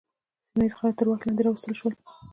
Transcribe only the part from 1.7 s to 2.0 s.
شول.